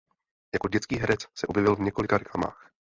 [0.53, 2.71] Jako dětský herec se objevil v několika reklamách.